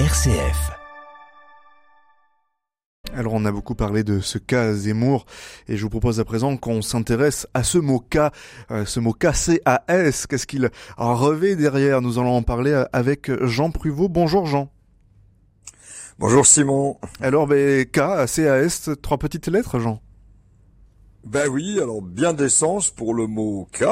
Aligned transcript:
RCF. 0.00 0.72
Alors 3.14 3.32
on 3.34 3.44
a 3.44 3.52
beaucoup 3.52 3.76
parlé 3.76 4.02
de 4.02 4.18
ce 4.18 4.38
cas 4.38 4.72
Zemmour 4.74 5.24
et 5.68 5.76
je 5.76 5.82
vous 5.84 5.88
propose 5.88 6.18
à 6.18 6.24
présent 6.24 6.56
qu'on 6.56 6.82
s'intéresse 6.82 7.46
à 7.54 7.62
ce 7.62 7.78
mot 7.78 8.00
cas, 8.00 8.32
euh, 8.72 8.84
ce 8.86 8.98
mot 8.98 9.12
K-C-A-S. 9.12 10.26
Qu'est-ce 10.26 10.48
qu'il 10.48 10.68
revêt 10.96 11.54
derrière? 11.54 12.02
Nous 12.02 12.18
allons 12.18 12.36
en 12.36 12.42
parler 12.42 12.84
avec 12.92 13.30
Jean 13.44 13.70
Pruvot. 13.70 14.08
Bonjour 14.08 14.46
Jean. 14.46 14.68
Bonjour 16.18 16.44
Simon. 16.44 16.98
Alors 17.20 17.46
ben, 17.46 17.84
K, 17.84 18.26
C-A-S, 18.26 18.90
trois 19.00 19.18
petites 19.18 19.46
lettres 19.46 19.78
Jean 19.78 20.00
Ben 21.22 21.48
oui, 21.48 21.78
alors 21.80 22.02
bien 22.02 22.32
d'essence 22.32 22.90
pour 22.90 23.14
le 23.14 23.28
mot 23.28 23.68
K, 23.70 23.84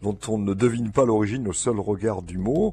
dont 0.00 0.16
on 0.28 0.38
ne 0.38 0.54
devine 0.54 0.92
pas 0.92 1.04
l'origine 1.04 1.46
au 1.46 1.52
seul 1.52 1.78
regard 1.78 2.22
du 2.22 2.38
mot, 2.38 2.72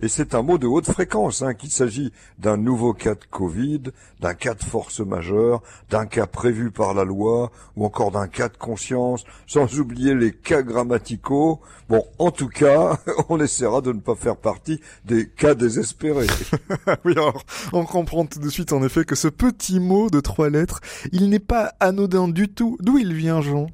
et 0.00 0.08
c'est 0.08 0.34
un 0.34 0.42
mot 0.42 0.58
de 0.58 0.66
haute 0.66 0.90
fréquence, 0.90 1.42
hein, 1.42 1.54
qu'il 1.54 1.70
s'agit 1.70 2.12
d'un 2.38 2.56
nouveau 2.56 2.94
cas 2.94 3.14
de 3.14 3.24
Covid, 3.30 3.82
d'un 4.20 4.34
cas 4.34 4.54
de 4.54 4.62
force 4.62 5.00
majeure, 5.00 5.60
d'un 5.90 6.06
cas 6.06 6.26
prévu 6.26 6.70
par 6.70 6.94
la 6.94 7.04
loi, 7.04 7.50
ou 7.76 7.84
encore 7.84 8.12
d'un 8.12 8.28
cas 8.28 8.48
de 8.48 8.56
conscience, 8.56 9.24
sans 9.48 9.80
oublier 9.80 10.14
les 10.14 10.32
cas 10.32 10.62
grammaticaux. 10.62 11.60
Bon, 11.88 12.04
en 12.18 12.30
tout 12.30 12.48
cas, 12.48 12.98
on 13.28 13.40
essaiera 13.40 13.80
de 13.80 13.92
ne 13.92 14.00
pas 14.00 14.14
faire 14.14 14.36
partie 14.36 14.80
des 15.04 15.28
cas 15.28 15.54
désespérés. 15.54 16.26
oui, 17.04 17.12
alors, 17.12 17.42
on 17.72 17.84
comprend 17.84 18.24
tout 18.24 18.38
de 18.38 18.48
suite 18.48 18.72
en 18.72 18.84
effet 18.84 19.04
que 19.04 19.16
ce 19.16 19.28
petit 19.28 19.80
mot 19.80 20.10
de 20.10 20.20
trois 20.20 20.48
lettres, 20.48 20.80
il 21.10 21.28
n'est 21.28 21.38
pas 21.40 21.72
anodin 21.80 22.28
du 22.28 22.48
tout. 22.48 22.76
D'où 22.80 22.98
il 22.98 23.14
vient, 23.14 23.40
Jean? 23.40 23.66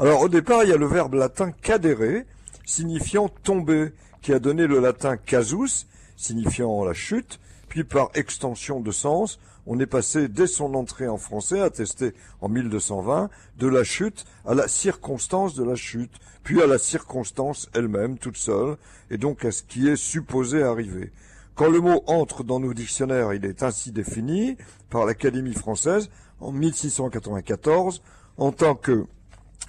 Alors, 0.00 0.22
au 0.22 0.28
départ, 0.28 0.62
il 0.64 0.70
y 0.70 0.72
a 0.72 0.76
le 0.76 0.86
verbe 0.86 1.14
latin 1.14 1.50
cadere, 1.50 2.22
signifiant 2.64 3.28
tomber, 3.28 3.92
qui 4.28 4.34
a 4.34 4.38
donné 4.38 4.66
le 4.66 4.78
latin 4.78 5.16
casus, 5.16 5.86
signifiant 6.14 6.84
la 6.84 6.92
chute, 6.92 7.40
puis 7.70 7.82
par 7.82 8.10
extension 8.12 8.78
de 8.78 8.90
sens, 8.90 9.40
on 9.64 9.80
est 9.80 9.86
passé 9.86 10.28
dès 10.28 10.46
son 10.46 10.74
entrée 10.74 11.08
en 11.08 11.16
français, 11.16 11.62
attesté 11.62 12.12
en 12.42 12.50
1220, 12.50 13.30
de 13.56 13.66
la 13.66 13.84
chute 13.84 14.26
à 14.44 14.52
la 14.52 14.68
circonstance 14.68 15.54
de 15.54 15.64
la 15.64 15.76
chute, 15.76 16.12
puis 16.42 16.60
à 16.60 16.66
la 16.66 16.76
circonstance 16.76 17.70
elle-même, 17.72 18.18
toute 18.18 18.36
seule, 18.36 18.76
et 19.10 19.16
donc 19.16 19.46
à 19.46 19.50
ce 19.50 19.62
qui 19.62 19.88
est 19.88 19.96
supposé 19.96 20.62
arriver. 20.62 21.10
Quand 21.54 21.70
le 21.70 21.80
mot 21.80 22.02
entre 22.06 22.44
dans 22.44 22.60
nos 22.60 22.74
dictionnaires, 22.74 23.32
il 23.32 23.46
est 23.46 23.62
ainsi 23.62 23.92
défini 23.92 24.58
par 24.90 25.06
l'Académie 25.06 25.54
française 25.54 26.10
en 26.38 26.52
1694 26.52 28.02
en 28.36 28.52
tant 28.52 28.74
que 28.74 29.06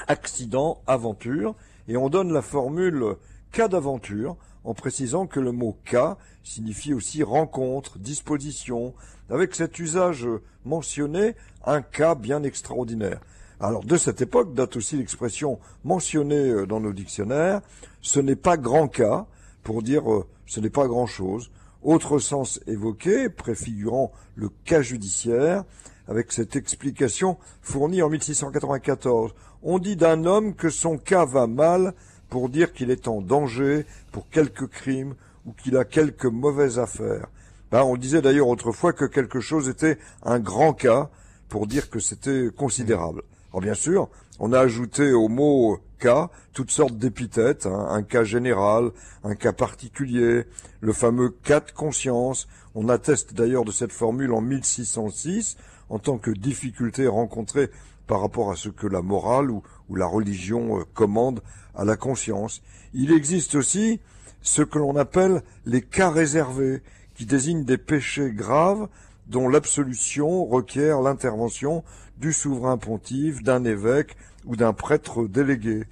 accident, 0.10 0.82
aventure, 0.86 1.56
et 1.88 1.96
on 1.96 2.10
donne 2.10 2.34
la 2.34 2.42
formule 2.42 3.16
cas 3.52 3.68
d'aventure, 3.68 4.38
en 4.64 4.74
précisant 4.74 5.28
que 5.28 5.40
le 5.40 5.52
mot 5.52 5.78
cas 5.86 6.18
signifie 6.44 6.94
aussi 6.94 7.24
rencontre, 7.24 8.00
disposition, 8.00 8.94
avec 9.30 9.56
cet 9.56 9.80
usage 9.80 10.28
mentionné, 10.66 11.36
un 11.66 11.82
cas 11.82 12.16
bien 12.16 12.44
extraordinaire. 12.44 13.20
Alors 13.60 13.84
de 13.84 13.98
cette 13.98 14.22
époque 14.22 14.54
date 14.54 14.78
aussi 14.78 14.96
l'expression 14.96 15.60
mentionnée 15.84 16.50
euh, 16.50 16.66
dans 16.66 16.80
nos 16.80 16.94
dictionnaires, 16.94 17.62
ce 18.02 18.20
n'est 18.20 18.38
pas 18.38 18.56
grand 18.56 18.88
cas, 18.88 19.26
pour 19.64 19.84
dire 19.84 20.12
euh, 20.12 20.26
ce 20.46 20.60
n'est 20.60 20.70
pas 20.70 20.88
grand 20.88 21.06
chose. 21.06 21.52
Autre 21.84 22.20
sens 22.20 22.62
évoqué, 22.68 23.30
préfigurant 23.30 24.12
le 24.36 24.50
cas 24.66 24.82
judiciaire, 24.82 25.66
avec 26.08 26.32
cette 26.32 26.56
explication 26.56 27.38
fournie 27.62 28.02
en 28.02 28.10
1694. 28.10 29.34
On 29.62 29.78
dit 29.78 29.96
d'un 29.96 30.26
homme 30.26 30.56
que 30.56 30.70
son 30.70 30.98
cas 30.98 31.26
va 31.26 31.46
mal 31.46 31.94
pour 32.30 32.50
dire 32.50 32.74
qu'il 32.74 32.92
est 32.92 33.08
en 33.08 33.22
danger 33.22 33.86
pour 34.12 34.30
quelque 34.30 34.66
crime 34.66 35.16
ou 35.46 35.54
qu'il 35.54 35.78
a 35.78 35.86
quelque 35.86 36.28
mauvaise 36.28 36.80
affaire. 36.80 37.28
Ben, 37.72 37.84
on 37.84 37.98
disait 37.98 38.22
d'ailleurs 38.22 38.48
autrefois 38.48 38.94
que 38.94 39.06
quelque 39.06 39.40
chose 39.40 39.70
était 39.70 39.98
un 40.24 40.40
grand 40.40 40.74
cas 40.74 41.10
pour 41.50 41.68
dire 41.68 41.90
que 41.90 42.00
c'était 42.00 42.50
considérable. 42.56 43.24
Alors 43.52 43.62
bien 43.62 43.74
sûr, 43.74 44.10
on 44.40 44.54
a 44.54 44.60
ajouté 44.60 45.12
au 45.12 45.28
mot 45.28 45.80
cas 46.00 46.30
toutes 46.54 46.72
sortes 46.72 46.98
d'épithètes, 46.98 47.66
hein, 47.66 47.88
un 47.90 48.04
cas 48.04 48.24
général, 48.24 48.92
un 49.24 49.36
cas 49.36 49.54
particulier, 49.54 50.46
le 50.82 50.94
fameux 50.94 51.30
cas 51.30 51.60
de 51.60 51.72
conscience. 51.72 52.48
On 52.76 52.90
atteste 52.90 53.34
d'ailleurs 53.34 53.66
de 53.66 53.72
cette 53.72 53.92
formule 53.92 54.34
en 54.34 54.42
1606 54.42 55.58
en 55.90 56.00
tant 56.00 56.18
que 56.18 56.32
difficulté 56.32 57.08
rencontrée 57.08 57.70
par 58.10 58.22
rapport 58.22 58.52
à 58.52 58.56
ce 58.56 58.70
que 58.70 58.88
la 58.88 59.04
morale 59.04 59.52
ou, 59.52 59.62
la 59.96 60.08
religion 60.08 60.80
euh, 60.80 60.84
commande 60.96 61.42
à 61.76 61.86
la 61.86 61.96
conscience. 61.96 62.64
Il 62.94 63.14
existe 63.14 63.54
aussi 63.54 64.00
ce 64.42 64.64
que 64.64 64.80
l'on 64.80 64.96
appelle 64.96 65.44
les 65.68 65.84
cas 65.84 66.10
réservés, 66.10 66.82
qui 67.14 67.28
désignent 67.28 67.66
des 67.66 67.78
péchés 67.78 68.32
graves 68.32 68.88
dont 69.28 69.48
l'absolution 69.48 70.46
requiert 70.46 71.02
l'intervention 71.02 71.84
du 72.18 72.34
souverain 72.34 72.78
pontife, 72.78 73.44
d'un 73.44 73.64
évêque 73.64 74.18
ou 74.46 74.56
d'un 74.56 74.74
prêtre 74.74 75.28
délégué. 75.28 75.84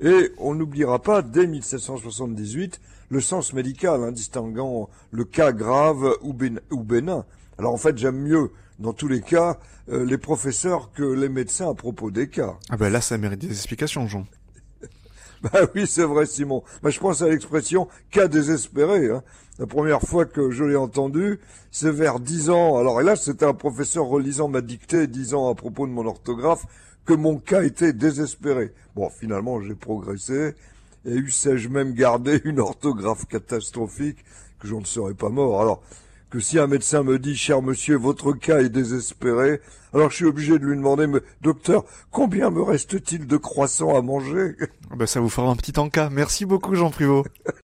Et 0.00 0.32
on 0.38 0.54
n'oubliera 0.54 1.02
pas, 1.02 1.20
dès 1.20 1.46
1778, 1.46 2.80
le 3.10 3.20
sens 3.20 3.52
médical, 3.52 4.02
hein, 4.02 4.12
distinguant 4.12 4.88
le 5.10 5.24
cas 5.24 5.52
grave 5.52 6.16
ou 6.22 6.32
bénin. 6.32 7.24
Alors 7.58 7.72
en 7.72 7.76
fait, 7.76 7.96
j'aime 7.96 8.18
mieux 8.18 8.50
dans 8.78 8.92
tous 8.92 9.08
les 9.08 9.20
cas, 9.20 9.58
euh, 9.90 10.04
les 10.04 10.18
professeurs 10.18 10.92
que 10.92 11.02
les 11.02 11.28
médecins 11.28 11.70
à 11.70 11.74
propos 11.74 12.10
des 12.10 12.28
cas. 12.28 12.56
Ah 12.70 12.76
ben 12.76 12.90
là, 12.90 13.00
ça 13.00 13.16
mérite 13.16 13.40
des 13.40 13.50
explications, 13.50 14.06
Jean. 14.06 14.26
bah 15.42 15.60
oui, 15.74 15.86
c'est 15.86 16.04
vrai, 16.04 16.26
Simon. 16.26 16.62
Bah, 16.82 16.90
je 16.90 17.00
pense 17.00 17.22
à 17.22 17.28
l'expression 17.28 17.88
cas 18.10 18.28
désespéré. 18.28 19.10
Hein. 19.10 19.22
La 19.58 19.66
première 19.66 20.02
fois 20.02 20.26
que 20.26 20.50
je 20.50 20.64
l'ai 20.64 20.76
entendu, 20.76 21.40
c'est 21.70 21.90
vers 21.90 22.20
dix 22.20 22.50
ans. 22.50 22.76
Alors, 22.76 23.00
et 23.00 23.04
là, 23.04 23.16
c'était 23.16 23.46
un 23.46 23.54
professeur 23.54 24.04
relisant 24.04 24.48
ma 24.48 24.60
dictée, 24.60 25.06
disant 25.06 25.50
à 25.50 25.54
propos 25.54 25.86
de 25.86 25.92
mon 25.92 26.06
orthographe 26.06 26.66
que 27.06 27.14
mon 27.14 27.38
cas 27.38 27.62
était 27.62 27.94
désespéré. 27.94 28.74
Bon, 28.94 29.08
finalement, 29.08 29.62
j'ai 29.62 29.74
progressé 29.74 30.54
et 31.06 31.14
eussé-je 31.14 31.68
même 31.68 31.94
gardé 31.94 32.40
une 32.44 32.58
orthographe 32.58 33.26
catastrophique 33.26 34.18
que 34.58 34.68
je 34.68 34.74
ne 34.74 34.84
serais 34.84 35.14
pas 35.14 35.30
mort. 35.30 35.62
Alors, 35.62 35.82
que 36.30 36.40
si 36.40 36.58
un 36.58 36.66
médecin 36.66 37.02
me 37.02 37.18
dit, 37.18 37.36
cher 37.36 37.62
monsieur, 37.62 37.96
votre 37.96 38.32
cas 38.32 38.60
est 38.60 38.68
désespéré, 38.68 39.60
alors 39.94 40.10
je 40.10 40.16
suis 40.16 40.24
obligé 40.26 40.58
de 40.58 40.64
lui 40.64 40.76
demander, 40.76 41.06
mais 41.06 41.20
docteur, 41.40 41.84
combien 42.10 42.50
me 42.50 42.62
reste-t-il 42.62 43.26
de 43.26 43.36
croissants 43.36 43.96
à 43.96 44.02
manger? 44.02 44.54
Ben 44.96 45.06
Ça 45.06 45.20
vous 45.20 45.28
fera 45.28 45.50
un 45.50 45.56
petit 45.56 45.78
encas. 45.78 46.10
Merci 46.10 46.44
beaucoup, 46.44 46.74
Jean 46.74 46.90
Privot. 46.90 47.24